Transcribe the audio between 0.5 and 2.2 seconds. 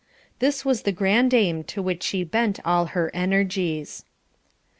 was the grand aim to which